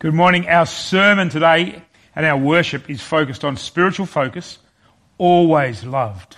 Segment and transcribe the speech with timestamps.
[0.00, 0.48] Good morning.
[0.48, 1.82] Our sermon today
[2.14, 4.58] and our worship is focused on spiritual focus,
[5.18, 6.36] always loved.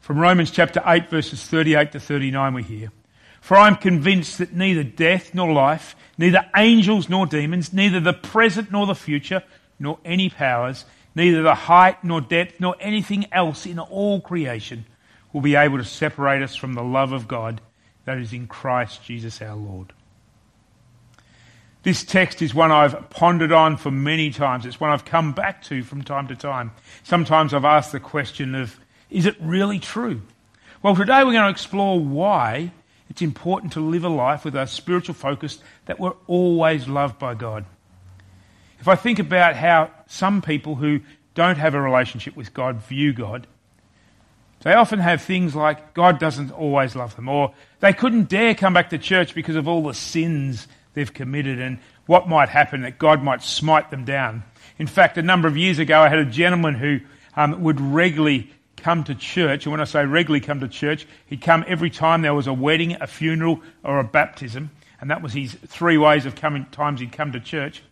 [0.00, 2.92] From Romans chapter 8, verses 38 to 39, we hear
[3.40, 8.12] For I am convinced that neither death nor life, neither angels nor demons, neither the
[8.12, 9.42] present nor the future,
[9.78, 10.84] nor any powers,
[11.14, 14.84] neither the height nor depth, nor anything else in all creation
[15.32, 17.62] will be able to separate us from the love of God
[18.04, 19.94] that is in Christ Jesus our Lord.
[21.86, 24.66] This text is one I've pondered on for many times.
[24.66, 26.72] It's one I've come back to from time to time.
[27.04, 28.76] Sometimes I've asked the question of,
[29.08, 30.22] is it really true?
[30.82, 32.72] Well, today we're going to explore why
[33.08, 37.34] it's important to live a life with a spiritual focus that we're always loved by
[37.34, 37.64] God.
[38.80, 41.02] If I think about how some people who
[41.36, 43.46] don't have a relationship with God view God,
[44.62, 48.74] they often have things like God doesn't always love them, or they couldn't dare come
[48.74, 50.66] back to church because of all the sins
[50.96, 54.42] they've committed and what might happen, that God might smite them down.
[54.78, 57.00] In fact, a number of years ago, I had a gentleman who
[57.36, 59.66] um, would regularly come to church.
[59.66, 62.52] And when I say regularly come to church, he'd come every time there was a
[62.52, 64.70] wedding, a funeral, or a baptism.
[65.00, 67.82] And that was his three ways of coming, times he'd come to church.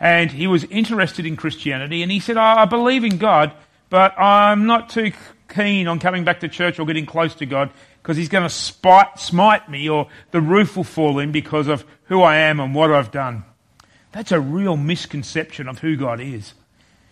[0.00, 2.02] And he was interested in Christianity.
[2.02, 3.52] And he said, oh, I believe in God,
[3.88, 5.12] but I'm not too
[5.48, 7.70] keen on coming back to church or getting close to God
[8.02, 11.84] because he's going to spite, smite me or the roof will fall in because of
[12.04, 13.44] who I am and what I've done.
[14.10, 16.54] That's a real misconception of who God is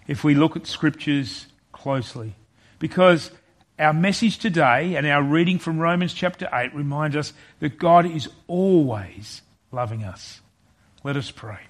[0.08, 2.34] if we look at scriptures closely.
[2.80, 3.30] Because
[3.78, 8.28] our message today and our reading from Romans chapter 8 reminds us that God is
[8.48, 10.40] always loving us.
[11.04, 11.60] Let us pray.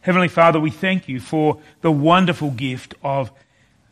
[0.00, 3.30] Heavenly Father, we thank you for the wonderful gift of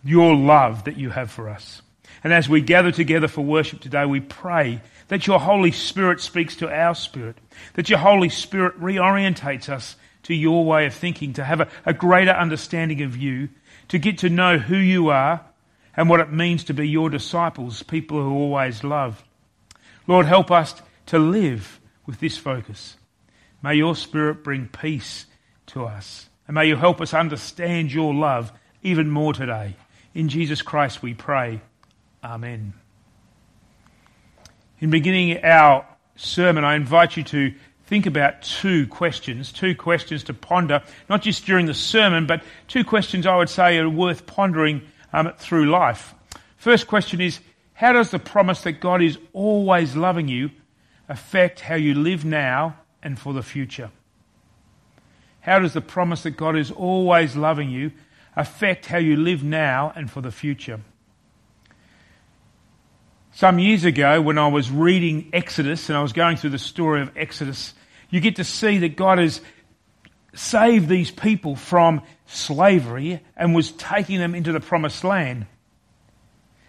[0.02, 1.82] your love that you have for us.
[2.24, 6.56] And as we gather together for worship today, we pray that your Holy Spirit speaks
[6.56, 7.36] to our spirit,
[7.74, 11.92] that your Holy Spirit reorientates us to your way of thinking, to have a, a
[11.92, 13.48] greater understanding of you,
[13.88, 15.44] to get to know who you are
[15.96, 19.22] and what it means to be your disciples, people who always love.
[20.06, 20.74] Lord, help us
[21.06, 22.96] to live with this focus.
[23.62, 25.26] May your Spirit bring peace
[25.68, 26.28] to us.
[26.46, 29.76] And may you help us understand your love even more today.
[30.14, 31.60] In Jesus Christ we pray.
[32.26, 32.74] Amen.
[34.80, 37.54] In beginning our sermon, I invite you to
[37.84, 42.82] think about two questions, two questions to ponder, not just during the sermon, but two
[42.82, 44.82] questions I would say are worth pondering
[45.12, 46.14] um, through life.
[46.56, 47.38] First question is
[47.74, 50.50] How does the promise that God is always loving you
[51.08, 53.92] affect how you live now and for the future?
[55.42, 57.92] How does the promise that God is always loving you
[58.36, 60.80] affect how you live now and for the future.
[63.36, 67.02] Some years ago, when I was reading Exodus and I was going through the story
[67.02, 67.74] of Exodus,
[68.08, 69.42] you get to see that God has
[70.32, 75.44] saved these people from slavery and was taking them into the promised land.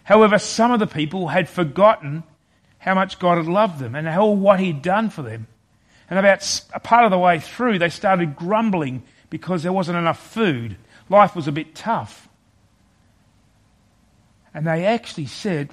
[0.04, 2.22] However, some of the people had forgotten
[2.76, 5.46] how much God had loved them and how what He'd done for them.
[6.10, 10.20] And about a part of the way through, they started grumbling because there wasn't enough
[10.34, 10.76] food
[11.08, 12.28] life was a bit tough.
[14.52, 15.70] And they actually said,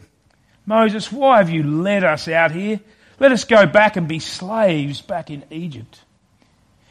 [0.65, 2.79] Moses, why have you led us out here?
[3.19, 6.01] Let us go back and be slaves back in Egypt.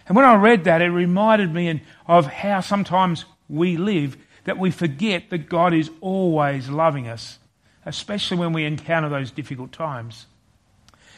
[0.07, 4.71] And when I read that, it reminded me of how sometimes we live that we
[4.71, 7.39] forget that God is always loving us,
[7.85, 10.27] especially when we encounter those difficult times.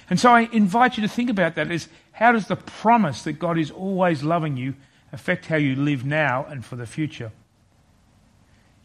[0.08, 3.34] And so I invite you to think about that is how does the promise that
[3.34, 4.74] God is always loving you
[5.12, 7.32] affect how you live now and for the future.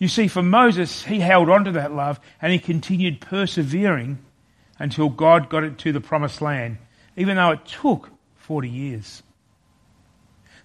[0.02, 4.18] You see, for Moses, he held on to that love and he continued persevering
[4.80, 6.80] until God got it to the promised land,
[7.16, 9.22] even though it took 40 years.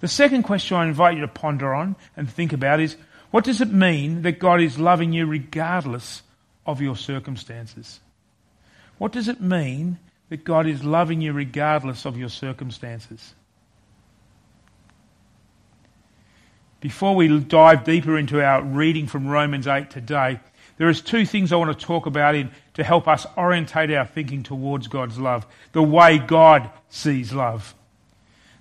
[0.01, 2.97] The second question I invite you to ponder on and think about is
[3.31, 6.23] what does it mean that God is loving you regardless
[6.65, 8.01] of your circumstances?
[8.97, 9.99] What does it mean
[10.31, 13.35] that God is loving you regardless of your circumstances?
[16.87, 20.38] Before we dive deeper into our reading from Romans 8 today,
[20.79, 24.06] there is two things I want to talk about in to help us orientate our
[24.06, 27.75] thinking towards God's love, the way God sees love.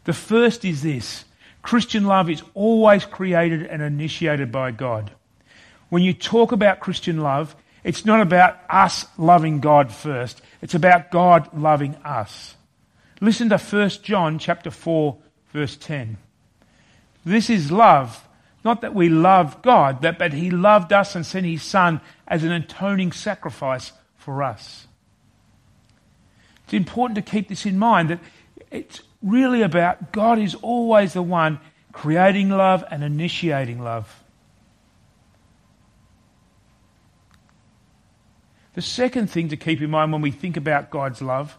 [0.06, 1.26] The first is this
[1.62, 5.12] Christian love is always created and initiated by God.
[5.90, 11.12] When you talk about Christian love, it's not about us loving God first, it's about
[11.12, 12.56] God loving us.
[13.22, 15.16] Listen to 1 John chapter 4
[15.54, 16.18] verse 10.
[17.26, 18.28] This is love.
[18.64, 22.44] Not that we love God, but, but He loved us and sent His Son as
[22.44, 24.88] an atoning sacrifice for us.
[26.64, 28.20] It's important to keep this in mind that
[28.72, 31.60] it's really about God is always the one
[31.92, 34.24] creating love and initiating love.
[38.74, 41.58] The second thing to keep in mind when we think about God's love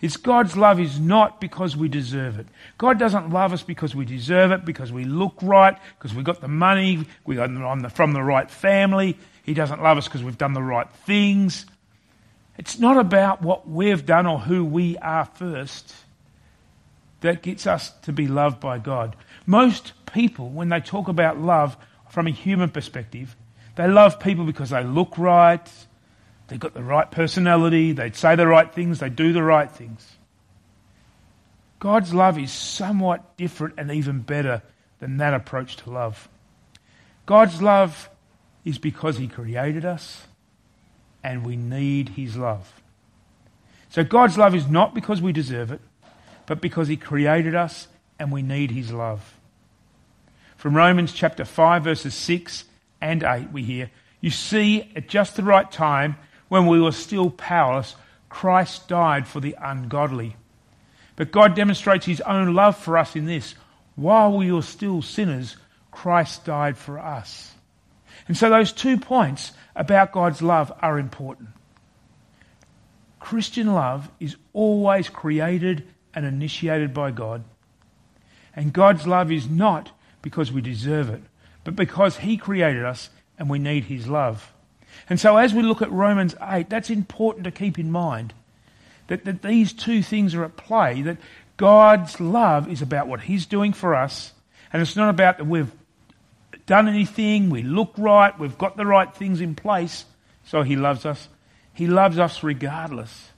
[0.00, 2.46] is God's love is not because we deserve it.
[2.76, 6.40] God doesn't love us because we deserve it, because we look right, because we got
[6.40, 9.18] the money, we got the, from the right family.
[9.42, 11.66] He doesn't love us because we've done the right things.
[12.56, 15.94] It's not about what we've done or who we are first
[17.20, 19.16] that gets us to be loved by God.
[19.46, 21.76] Most people, when they talk about love
[22.08, 23.36] from a human perspective,
[23.74, 25.68] they love people because they look right,
[26.48, 30.16] They've got the right personality, they say the right things, they do the right things.
[31.78, 34.62] God's love is somewhat different and even better
[34.98, 36.28] than that approach to love.
[37.26, 38.08] God's love
[38.64, 40.26] is because He created us
[41.22, 42.80] and we need His love.
[43.90, 45.80] So God's love is not because we deserve it,
[46.46, 49.34] but because He created us and we need His love.
[50.56, 52.64] From Romans chapter 5, verses 6
[53.00, 53.90] and 8, we hear,
[54.20, 56.16] You see, at just the right time,
[56.48, 57.94] when we were still powerless,
[58.28, 60.36] Christ died for the ungodly.
[61.16, 63.54] But God demonstrates his own love for us in this.
[63.96, 65.56] While we were still sinners,
[65.90, 67.52] Christ died for us.
[68.28, 71.48] And so those two points about God's love are important.
[73.18, 77.44] Christian love is always created and initiated by God.
[78.54, 79.90] And God's love is not
[80.22, 81.22] because we deserve it,
[81.64, 84.52] but because He created us and we need His love.
[85.08, 88.34] And so as we look at Romans 8, that's important to keep in mind.
[89.08, 91.18] That, that these two things are at play, that
[91.56, 94.32] God's love is about what He's doing for us,
[94.72, 95.72] and it's not about that we've
[96.66, 100.04] done anything, we look right, we've got the right things in place,
[100.44, 101.28] so He loves us.
[101.72, 103.30] He loves us regardless.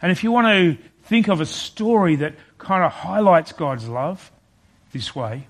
[0.00, 4.30] And if you want to think of a story that kind of highlights God's love
[4.92, 5.46] this way,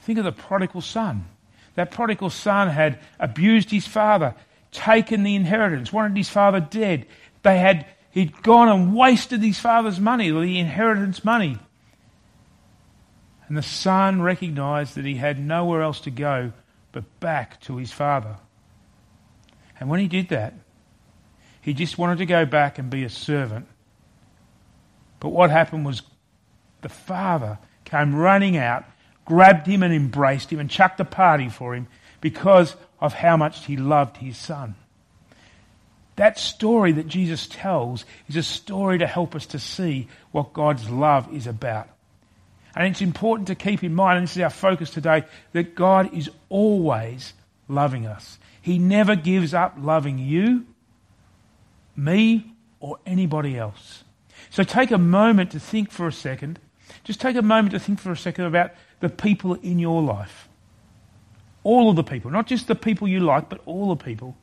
[0.00, 1.24] think of the prodigal son.
[1.74, 4.34] That prodigal son had abused his father,
[4.70, 7.06] taken the inheritance, wanted his father dead.
[7.42, 11.58] They had, he'd gone and wasted his father's money, the inheritance money.
[13.48, 16.52] And the son recognized that he had nowhere else to go
[16.92, 18.36] but back to his father.
[19.80, 20.54] And when he did that,
[21.60, 23.66] he just wanted to go back and be a servant.
[25.20, 26.02] But what happened was
[26.82, 28.84] the father came running out
[29.24, 31.86] grabbed him and embraced him and chucked a party for him
[32.20, 34.74] because of how much he loved his son.
[36.16, 40.88] That story that Jesus tells is a story to help us to see what God's
[40.88, 41.88] love is about.
[42.74, 46.14] And it's important to keep in mind, and this is our focus today, that God
[46.14, 47.32] is always
[47.68, 48.38] loving us.
[48.60, 50.66] He never gives up loving you,
[51.96, 54.04] me, or anybody else.
[54.50, 56.58] So take a moment to think for a second.
[57.04, 60.48] Just take a moment to think for a second about the people in your life.
[61.64, 64.36] All of the people, not just the people you like, but all the people.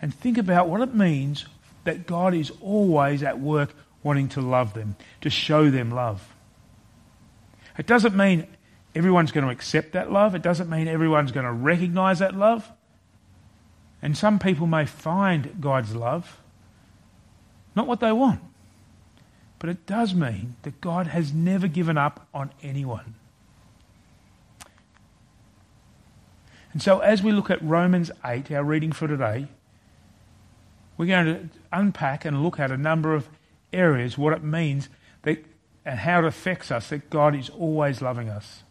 [0.00, 1.46] And think about what it means
[1.84, 6.22] that God is always at work wanting to love them, to show them love.
[7.78, 8.46] It doesn't mean
[8.94, 10.34] everyone's going to accept that love.
[10.34, 12.70] It doesn't mean everyone's going to recognize that love.
[14.02, 16.38] And some people may find God's love
[17.74, 18.40] not what they want.
[19.62, 23.14] But it does mean that God has never given up on anyone.
[26.72, 29.46] And so, as we look at Romans 8, our reading for today,
[30.96, 33.28] we're going to unpack and look at a number of
[33.72, 34.88] areas, what it means
[35.22, 35.44] that,
[35.84, 38.64] and how it affects us that God is always loving us.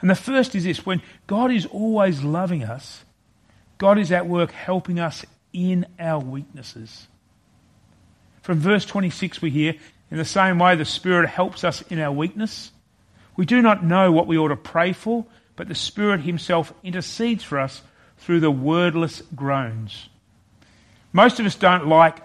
[0.00, 3.04] And the first is this when God is always loving us,
[3.78, 7.08] God is at work helping us in our weaknesses.
[8.42, 9.74] From verse 26, we hear,
[10.10, 12.70] in the same way, the Spirit helps us in our weakness.
[13.36, 17.42] We do not know what we ought to pray for, but the Spirit Himself intercedes
[17.42, 17.82] for us
[18.18, 20.08] through the wordless groans.
[21.12, 22.18] Most of us don't like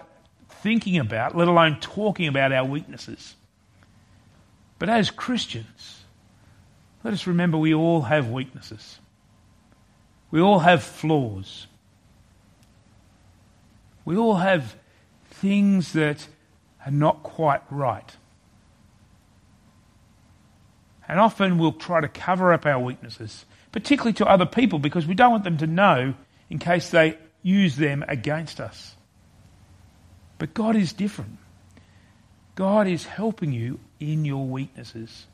[0.48, 3.34] thinking about, let alone talking about our weaknesses.
[4.78, 6.02] But as Christians,
[7.02, 8.98] let us remember we all have weaknesses.
[10.30, 11.66] We all have flaws.
[14.04, 14.76] We all have
[15.30, 16.26] things that
[16.84, 18.16] are not quite right.
[21.08, 25.14] And often we'll try to cover up our weaknesses, particularly to other people, because we
[25.14, 26.14] don't want them to know
[26.48, 28.94] in case they use them against us.
[30.38, 31.38] But God is different.
[32.54, 35.26] God is helping you in your weaknesses.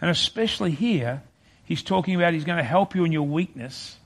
[0.00, 1.22] And especially here,
[1.64, 3.96] he's talking about he's going to help you in your weakness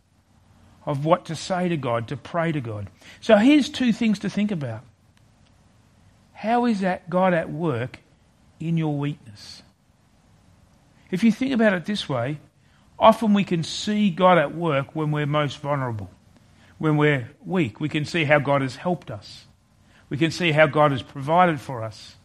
[0.86, 2.88] of what to say to God, to pray to God.
[3.20, 4.82] So here's two things to think about.
[6.34, 8.00] How is that God at work
[8.60, 9.62] in your weakness?
[11.10, 12.38] If you think about it this way,
[12.98, 16.10] often we can see God at work when we're most vulnerable,
[16.78, 17.80] when we're weak.
[17.80, 19.46] We can see how God has helped us.
[20.10, 22.16] We can see how God has provided for us.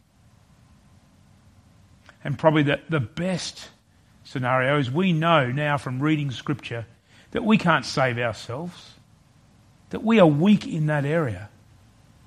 [2.24, 3.70] And probably the, the best
[4.24, 6.86] scenario is we know now from reading Scripture
[7.32, 8.94] that we can't save ourselves,
[9.92, 11.50] that we are weak in that area.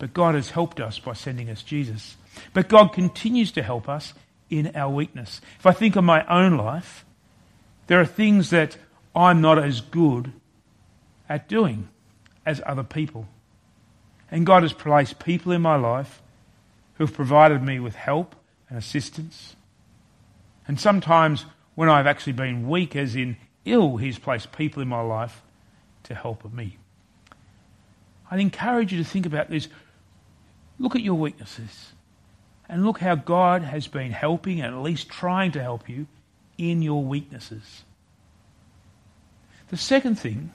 [0.02, 2.16] But God has helped us by sending us Jesus.
[2.52, 4.14] But God continues to help us
[4.50, 5.40] in our weakness.
[5.60, 7.04] If I think of my own life,
[7.86, 8.76] there are things that
[9.14, 10.32] I'm not as good
[11.28, 11.88] at doing
[12.44, 13.28] as other people.
[14.28, 16.20] And God has placed people in my life
[16.94, 18.34] who have provided me with help
[18.68, 19.54] and assistance.
[20.66, 25.00] And sometimes when I've actually been weak, as in ill, He's placed people in my
[25.00, 25.42] life
[26.02, 26.76] to help me.
[28.32, 29.68] I'd encourage you to think about this.
[30.78, 31.92] Look at your weaknesses
[32.68, 36.06] and look how God has been helping and at least trying to help you
[36.58, 37.84] in your weaknesses.
[39.68, 40.52] The second thing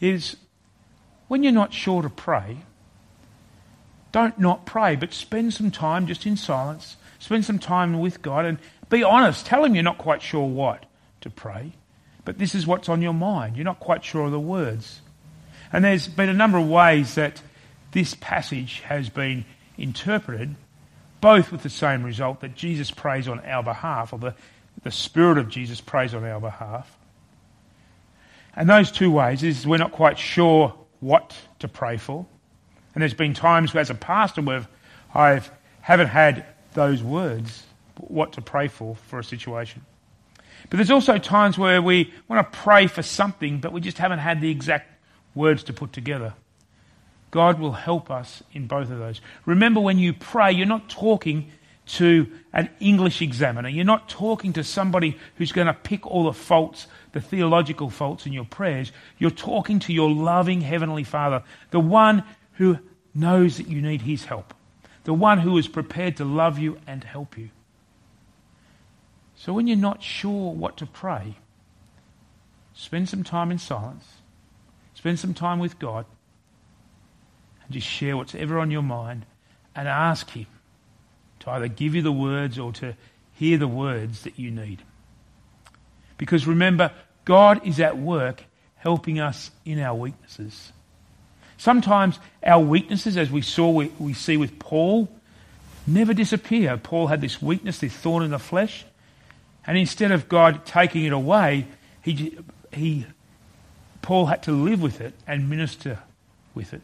[0.00, 0.36] is
[1.28, 2.58] when you're not sure to pray,
[4.12, 6.96] don't not pray, but spend some time just in silence.
[7.18, 8.58] Spend some time with God and
[8.90, 9.46] be honest.
[9.46, 10.84] Tell Him you're not quite sure what
[11.22, 11.72] to pray,
[12.24, 13.56] but this is what's on your mind.
[13.56, 15.00] You're not quite sure of the words.
[15.72, 17.40] And there's been a number of ways that
[17.92, 19.44] this passage has been
[19.78, 20.54] interpreted,
[21.20, 24.34] both with the same result that Jesus prays on our behalf, or the,
[24.82, 26.96] the Spirit of Jesus prays on our behalf.
[28.54, 32.26] And those two ways is we're not quite sure what to pray for.
[32.94, 34.66] And there's been times as a pastor where
[35.14, 35.40] I
[35.80, 36.44] haven't had
[36.74, 37.62] those words,
[37.96, 39.84] what to pray for for a situation.
[40.70, 44.20] But there's also times where we want to pray for something, but we just haven't
[44.20, 44.90] had the exact
[45.34, 46.34] words to put together.
[47.32, 49.20] God will help us in both of those.
[49.46, 51.50] Remember, when you pray, you're not talking
[51.86, 53.70] to an English examiner.
[53.70, 58.26] You're not talking to somebody who's going to pick all the faults, the theological faults
[58.26, 58.92] in your prayers.
[59.18, 62.22] You're talking to your loving Heavenly Father, the one
[62.52, 62.78] who
[63.14, 64.52] knows that you need His help,
[65.04, 67.48] the one who is prepared to love you and help you.
[69.36, 71.36] So when you're not sure what to pray,
[72.74, 74.04] spend some time in silence,
[74.94, 76.04] spend some time with God,
[77.72, 79.26] just share what's ever on your mind
[79.74, 80.46] and ask Him
[81.40, 82.94] to either give you the words or to
[83.34, 84.82] hear the words that you need.
[86.18, 86.92] Because remember,
[87.24, 88.44] God is at work
[88.76, 90.72] helping us in our weaknesses.
[91.56, 95.08] Sometimes our weaknesses, as we saw, we, we see with Paul,
[95.86, 96.76] never disappear.
[96.76, 98.84] Paul had this weakness, this thorn in the flesh,
[99.66, 101.66] and instead of God taking it away,
[102.02, 102.36] he,
[102.72, 103.06] he,
[104.00, 106.00] Paul had to live with it and minister
[106.54, 106.82] with it.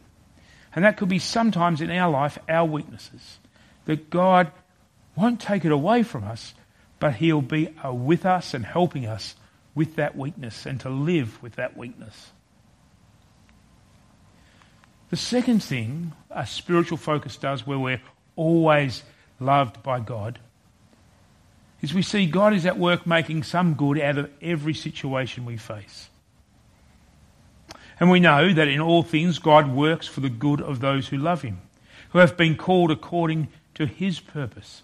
[0.75, 3.39] And that could be sometimes in our life our weaknesses.
[3.85, 4.51] That God
[5.15, 6.53] won't take it away from us,
[6.99, 9.35] but He'll be uh, with us and helping us
[9.73, 12.31] with that weakness and to live with that weakness.
[15.09, 18.01] The second thing a spiritual focus does, where we're
[18.35, 19.03] always
[19.39, 20.39] loved by God,
[21.81, 25.57] is we see God is at work making some good out of every situation we
[25.57, 26.09] face.
[27.99, 31.17] And we know that in all things God works for the good of those who
[31.17, 31.59] love Him,
[32.11, 34.81] who have been called according to His purpose.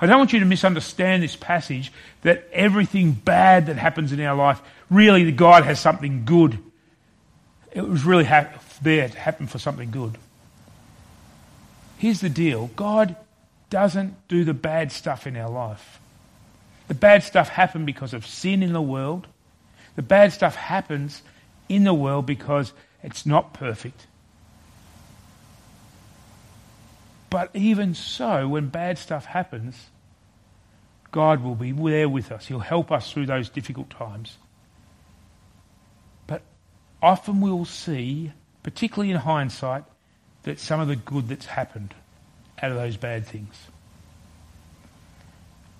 [0.00, 1.92] I don't want you to misunderstand this passage
[2.22, 6.58] that everything bad that happens in our life, really God has something good.
[7.72, 8.48] It was really ha-
[8.80, 10.16] there to happen for something good.
[11.98, 13.14] Here's the deal God
[13.68, 16.00] doesn't do the bad stuff in our life.
[16.88, 19.26] The bad stuff happened because of sin in the world.
[19.96, 21.22] The bad stuff happens
[21.70, 22.72] in the world because
[23.02, 24.06] it's not perfect.
[27.30, 29.88] But even so, when bad stuff happens,
[31.12, 32.46] God will be there with us.
[32.46, 34.36] He'll help us through those difficult times.
[36.26, 36.42] But
[37.00, 38.32] often we'll see,
[38.64, 39.84] particularly in hindsight,
[40.42, 41.94] that some of the good that's happened
[42.60, 43.54] out of those bad things.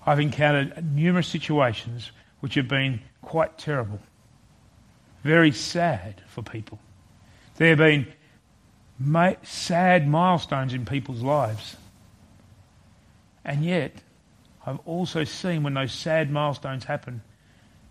[0.05, 3.99] I've encountered numerous situations which have been quite terrible,
[5.23, 6.79] very sad for people.
[7.55, 8.07] There have been
[8.99, 11.75] ma- sad milestones in people's lives.
[13.43, 13.93] And yet,
[14.65, 17.21] I've also seen when those sad milestones happen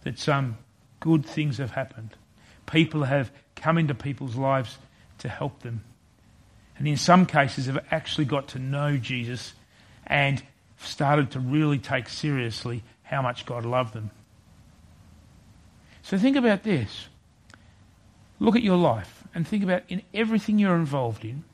[0.02, 0.58] that some
[1.00, 2.10] good things have happened.
[2.66, 4.78] People have come into people's lives
[5.18, 5.84] to help them.
[6.78, 9.52] And in some cases have actually got to know Jesus
[10.06, 10.42] and
[10.78, 14.10] started to really take seriously how much God loved them.
[16.02, 17.08] So think about this.
[18.40, 21.44] Look at your life and think about in everything you're involved in,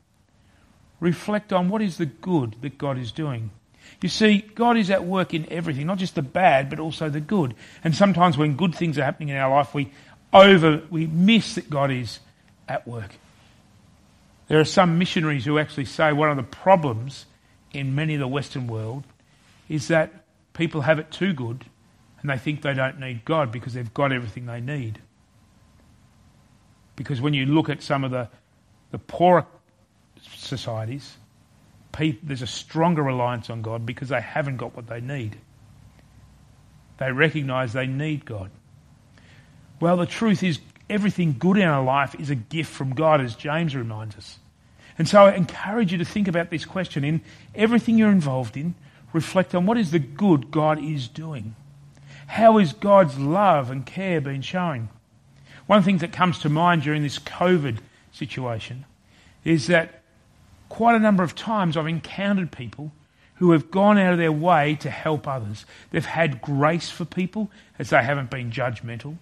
[1.00, 3.50] reflect on what is the good that God is doing.
[4.00, 7.20] You see, God is at work in everything, not just the bad, but also the
[7.20, 7.54] good.
[7.84, 9.92] And sometimes when good things are happening in our life, we
[10.32, 12.20] over we miss that God is
[12.68, 13.10] at work.
[14.48, 17.26] There are some missionaries who actually say one of the problems
[17.72, 19.04] in many of the Western world
[19.68, 21.64] is that people have it too good
[22.20, 25.00] and they think they don't need God because they've got everything they need.
[26.96, 28.28] Because when you look at some of the,
[28.90, 29.46] the poorer
[30.34, 31.16] societies,
[32.22, 35.36] there's a stronger reliance on God because they haven't got what they need.
[36.98, 38.50] They recognize they need God.
[39.80, 43.34] Well, the truth is, everything good in our life is a gift from God, as
[43.34, 44.38] James reminds us.
[44.98, 47.20] And so I encourage you to think about this question in
[47.54, 48.74] everything you're involved in,
[49.12, 51.54] reflect on what is the good God is doing.
[52.26, 54.88] How is God's love and care being shown?
[55.66, 57.78] One thing that comes to mind during this COVID
[58.12, 58.84] situation
[59.44, 60.02] is that
[60.68, 62.92] quite a number of times I've encountered people
[63.36, 65.66] who have gone out of their way to help others.
[65.90, 69.18] They've had grace for people as they haven't been judgmental.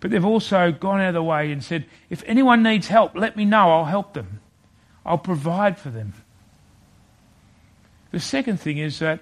[0.00, 3.36] But they've also gone out of their way and said, if anyone needs help, let
[3.36, 4.40] me know, I'll help them.
[5.06, 6.14] I'll provide for them.
[8.10, 9.20] The second thing is that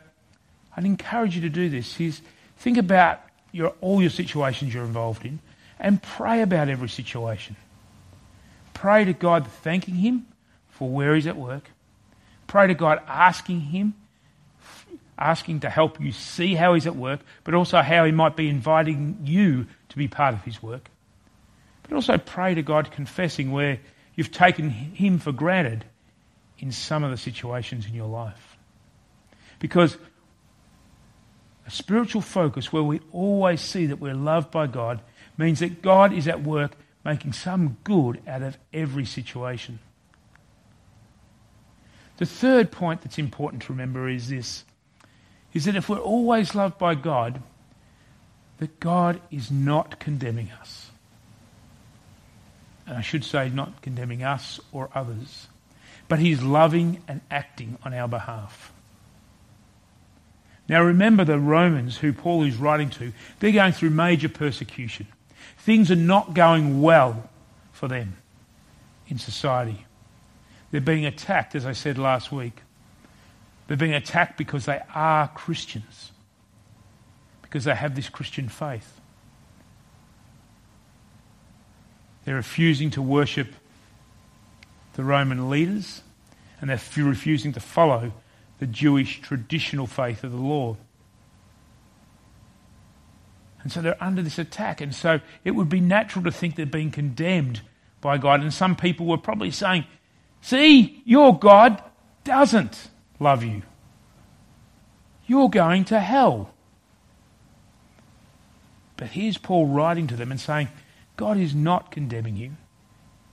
[0.77, 2.23] I'd encourage you to do this is
[2.57, 3.21] think about
[3.53, 5.39] your, all your situations you're involved in
[5.81, 7.57] and pray about every situation.
[8.75, 10.27] Pray to God, thanking Him
[10.69, 11.71] for where He's at work.
[12.47, 13.95] Pray to God, asking Him,
[15.19, 18.49] asking to help you see how He's at work, but also how He might be
[18.49, 20.89] inviting you to be part of His work.
[21.83, 23.81] But also pray to God, confessing where
[24.15, 25.85] you've taken Him for granted
[26.59, 28.59] in some of the situations in your life.
[29.59, 29.97] Because
[31.67, 35.01] a spiritual focus where we always see that we're loved by God
[35.41, 36.73] means that God is at work
[37.05, 39.79] making some good out of every situation.
[42.19, 44.65] The third point that's important to remember is this
[45.53, 47.43] is that if we're always loved by God,
[48.59, 50.91] that God is not condemning us.
[52.87, 55.49] And I should say, not condemning us or others,
[56.07, 58.73] but He's loving and acting on our behalf.
[60.69, 65.09] Now remember the Romans who Paul is writing to, they're going through major persecution.
[65.59, 67.29] Things are not going well
[67.73, 68.17] for them
[69.09, 69.87] in society.
[70.71, 72.63] They're being attacked, as I said last week.
[73.67, 76.13] They're being attacked because they are Christians,
[77.43, 79.01] because they have this Christian faith.
[82.25, 83.49] They're refusing to worship
[84.95, 86.03] the Roman leaders,
[86.61, 88.13] and they're refusing to follow
[88.59, 90.77] the Jewish traditional faith of the law.
[93.63, 94.81] And so they're under this attack.
[94.81, 97.61] And so it would be natural to think they're being condemned
[98.01, 98.41] by God.
[98.41, 99.85] And some people were probably saying,
[100.41, 101.83] See, your God
[102.25, 103.63] doesn't love you.
[105.27, 106.55] You're going to hell.
[108.97, 110.69] But here's Paul writing to them and saying,
[111.17, 112.53] God is not condemning you,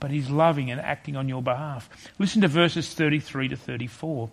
[0.00, 1.88] but he's loving and acting on your behalf.
[2.18, 4.30] Listen to verses 33 to 34.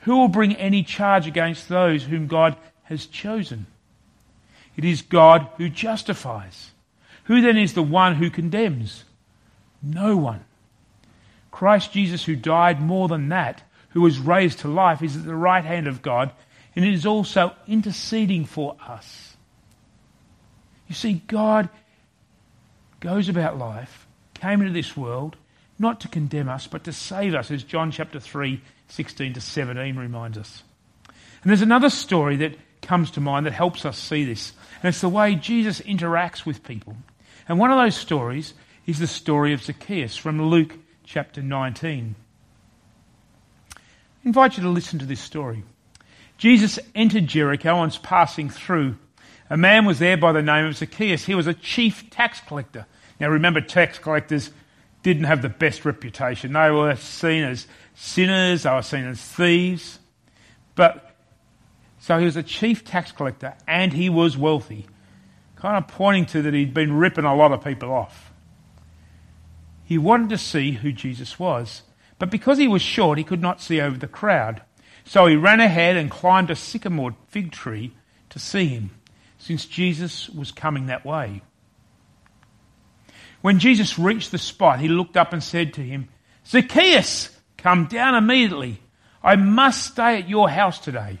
[0.00, 3.66] Who will bring any charge against those whom God has chosen?
[4.76, 6.70] It is God who justifies.
[7.24, 9.04] Who then is the one who condemns?
[9.82, 10.44] No one.
[11.50, 15.36] Christ Jesus, who died more than that, who was raised to life, is at the
[15.36, 16.32] right hand of God,
[16.74, 19.36] and is also interceding for us.
[20.88, 21.68] You see, God
[23.00, 25.36] goes about life, came into this world,
[25.78, 29.96] not to condemn us, but to save us, as John chapter 3, 16 to 17
[29.96, 30.62] reminds us.
[31.06, 34.52] And there's another story that comes to mind that helps us see this.
[34.82, 36.96] And it's the way Jesus interacts with people.
[37.48, 38.54] And one of those stories
[38.86, 42.14] is the story of Zacchaeus from Luke chapter 19.
[43.74, 43.78] I
[44.24, 45.64] invite you to listen to this story.
[46.38, 48.96] Jesus entered Jericho and was passing through.
[49.50, 51.24] A man was there by the name of Zacchaeus.
[51.24, 52.86] He was a chief tax collector.
[53.20, 54.50] Now remember, tax collectors
[55.02, 56.54] didn't have the best reputation.
[56.54, 59.98] They were seen as sinners, they were seen as thieves.
[60.74, 61.03] But
[62.04, 64.84] so he was a chief tax collector and he was wealthy,
[65.56, 68.30] kind of pointing to that he'd been ripping a lot of people off.
[69.84, 71.80] He wanted to see who Jesus was,
[72.18, 74.60] but because he was short, he could not see over the crowd.
[75.06, 77.94] So he ran ahead and climbed a sycamore fig tree
[78.28, 78.90] to see him,
[79.38, 81.40] since Jesus was coming that way.
[83.40, 86.10] When Jesus reached the spot, he looked up and said to him,
[86.46, 88.78] Zacchaeus, come down immediately.
[89.22, 91.20] I must stay at your house today.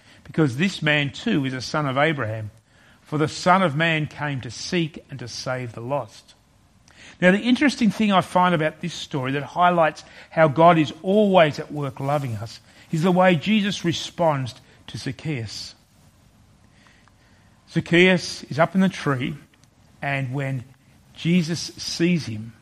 [0.23, 2.51] because this man too is a son of Abraham.
[3.11, 6.33] For the Son of Man came to seek and to save the lost.
[7.19, 11.59] Now, the interesting thing I find about this story that highlights how God is always
[11.59, 14.55] at work loving us is the way Jesus responds
[14.87, 15.75] to Zacchaeus.
[17.69, 19.35] Zacchaeus is up in the tree,
[20.01, 20.63] and when
[21.13, 22.53] Jesus sees him,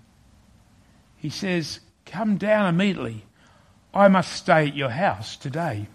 [1.17, 3.23] he says, Come down immediately.
[3.93, 5.87] I must stay at your house today.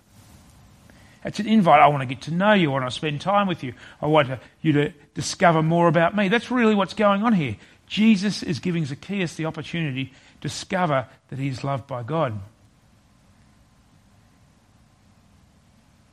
[1.24, 1.80] It's an invite.
[1.80, 2.70] I want to get to know you.
[2.70, 3.72] I want to spend time with you.
[4.02, 4.28] I want
[4.60, 6.28] you to discover more about me.
[6.28, 7.56] That's really what's going on here.
[7.86, 12.40] Jesus is giving Zacchaeus the opportunity to discover that he is loved by God.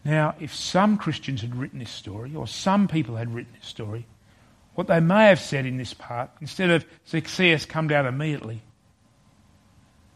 [0.04, 4.08] Now, if some Christians had written this story, or some people had written this story,
[4.74, 8.62] what they may have said in this part, instead of Zacchaeus come down immediately,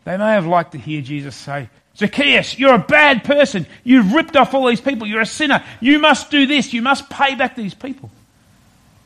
[0.05, 3.65] they may have liked to hear Jesus say, Zacchaeus, you're a bad person.
[3.83, 5.07] You've ripped off all these people.
[5.07, 5.63] You're a sinner.
[5.79, 6.73] You must do this.
[6.73, 8.11] You must pay back these people.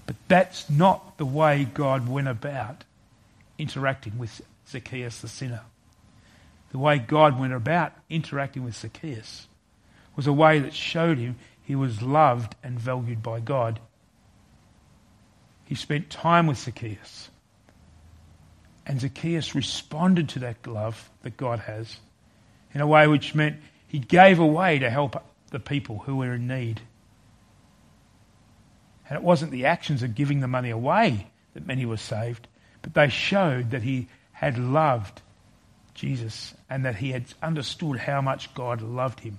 [0.05, 2.83] But that's not the way God went about
[3.57, 5.61] interacting with Zacchaeus the sinner.
[6.71, 9.47] The way God went about interacting with Zacchaeus
[10.15, 13.79] was a way that showed him he was loved and valued by God.
[15.65, 17.29] He spent time with Zacchaeus.
[18.89, 21.97] And Zacchaeus responded to that love that God has
[22.73, 26.47] in a way which meant he gave away to help the people who were in
[26.47, 26.81] need.
[29.07, 32.47] And it wasn't the actions of giving the money away that many was saved,
[32.81, 35.21] but they showed that he had loved
[35.93, 39.37] Jesus and that he had understood how much God loved him.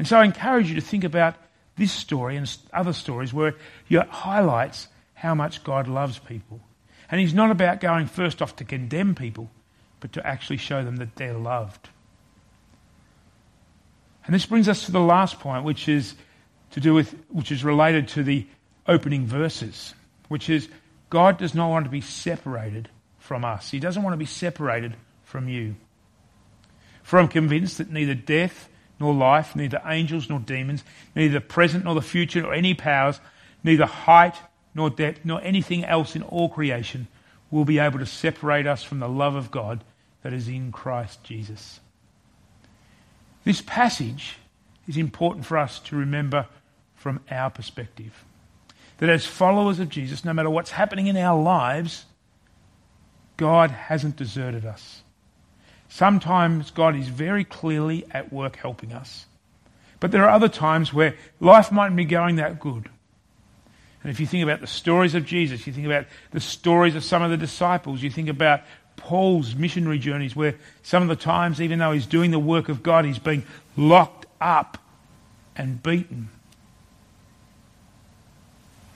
[0.00, 1.36] And so I encourage you to think about
[1.76, 3.54] this story and other stories where
[3.88, 6.60] it highlights how much God loves people.
[7.10, 9.50] And he's not about going first off to condemn people,
[10.00, 11.88] but to actually show them that they're loved.
[14.26, 16.14] And this brings us to the last point, which is
[16.72, 18.46] to do with, which is related to the
[18.86, 19.94] opening verses,
[20.28, 20.68] which is
[21.08, 23.70] God does not want to be separated from us.
[23.70, 24.94] He doesn't want to be separated
[25.24, 25.76] from you.
[27.02, 28.68] For I'm convinced that neither death
[29.00, 30.84] nor life, neither angels nor demons,
[31.16, 33.20] neither the present nor the future, nor any powers,
[33.64, 34.34] neither height
[34.78, 37.08] nor depth, nor anything else in all creation
[37.50, 39.82] will be able to separate us from the love of God
[40.22, 41.80] that is in Christ Jesus.
[43.44, 44.36] This passage
[44.86, 46.46] is important for us to remember
[46.94, 48.24] from our perspective.
[48.98, 52.04] That as followers of Jesus, no matter what's happening in our lives,
[53.36, 55.02] God hasn't deserted us.
[55.88, 59.26] Sometimes God is very clearly at work helping us.
[59.98, 62.88] But there are other times where life mightn't be going that good.
[64.02, 67.02] And if you think about the stories of Jesus, you think about the stories of
[67.04, 68.62] some of the disciples, you think about
[68.96, 72.82] Paul's missionary journeys, where some of the times, even though he's doing the work of
[72.82, 73.44] God, he's being
[73.76, 74.78] locked up
[75.56, 76.28] and beaten.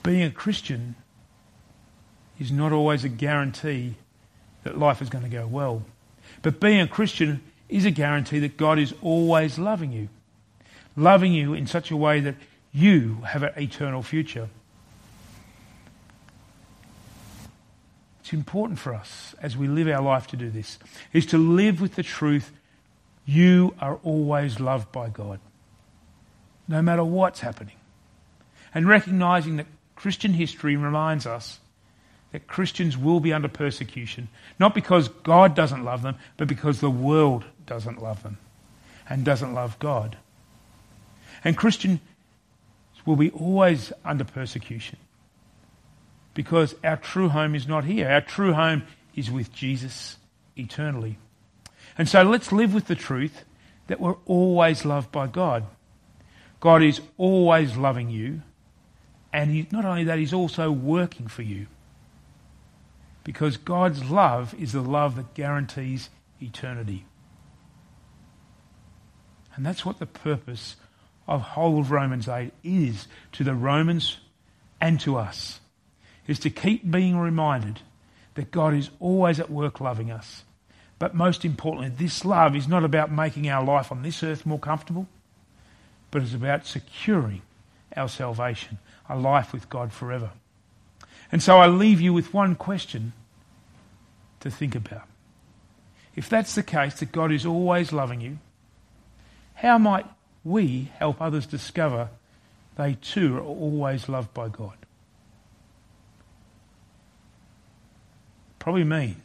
[0.03, 0.95] Being a Christian
[2.39, 3.95] is not always a guarantee
[4.63, 5.83] that life is going to go well.
[6.41, 10.09] But being a Christian is a guarantee that God is always loving you.
[10.95, 12.35] Loving you in such a way that
[12.71, 14.49] you have an eternal future.
[18.33, 20.79] It's important for us as we live our life to do this,
[21.13, 22.51] is to live with the truth
[23.27, 25.39] you are always loved by God,
[26.67, 27.75] no matter what's happening.
[28.73, 31.59] And recognizing that Christian history reminds us
[32.31, 36.89] that Christians will be under persecution, not because God doesn't love them, but because the
[36.89, 38.39] world doesn't love them
[39.07, 40.17] and doesn't love God.
[41.43, 41.99] And Christians
[43.05, 44.97] will be always under persecution
[46.33, 48.09] because our true home is not here.
[48.09, 48.83] Our true home
[49.15, 50.17] is with Jesus
[50.55, 51.17] eternally.
[51.97, 53.43] And so let's live with the truth
[53.87, 55.65] that we're always loved by God.
[56.59, 58.41] God is always loving you,
[59.31, 61.67] and he, not only that, He's also working for you.
[63.23, 66.09] Because God's love is the love that guarantees
[66.41, 67.05] eternity.
[69.55, 70.75] And that's what the purpose
[71.27, 74.17] of whole of Romans 8 is to the Romans
[74.81, 75.59] and to us
[76.27, 77.81] is to keep being reminded
[78.35, 80.43] that God is always at work loving us.
[80.99, 84.59] But most importantly, this love is not about making our life on this earth more
[84.59, 85.07] comfortable,
[86.11, 87.41] but it's about securing
[87.95, 90.31] our salvation, a life with God forever.
[91.31, 93.13] And so I leave you with one question
[94.39, 95.07] to think about.
[96.15, 98.37] If that's the case, that God is always loving you,
[99.55, 100.05] how might
[100.43, 102.09] we help others discover
[102.75, 104.77] they too are always loved by God.
[108.63, 109.17] Probably means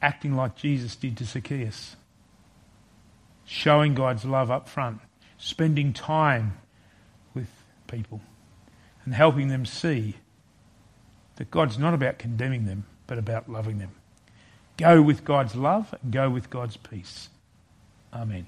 [0.00, 1.96] acting like Jesus did to Zacchaeus,
[3.44, 5.00] showing God's love up front,
[5.36, 6.56] spending time
[7.34, 7.50] with
[7.88, 8.22] people,
[9.04, 10.14] and helping them see
[11.36, 13.90] that God's not about condemning them, but about loving them.
[14.78, 17.28] Go with God's love and go with God's peace.
[18.14, 18.46] Amen.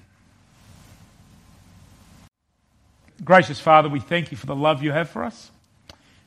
[3.23, 5.51] Gracious Father, we thank you for the love you have for us.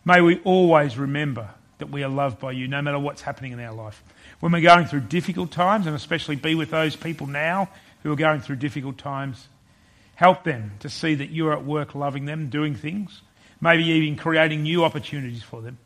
[0.05, 3.61] May we always remember that we are loved by you no matter what's happening in
[3.61, 4.03] our life.
[4.41, 7.69] When we're going through difficult times, and especially be with those people now
[8.03, 9.49] who are going through difficult times,
[10.15, 13.21] help them to see that you are at work loving them, doing things,
[13.61, 15.79] maybe even creating new opportunities for them.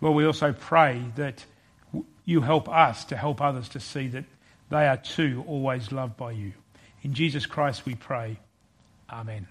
[0.00, 1.44] Lord, we also pray that
[2.24, 4.24] you help us to help others to see that
[4.70, 6.52] they are too always loved by you.
[7.02, 8.38] In Jesus Christ we pray.
[9.10, 9.46] Amen.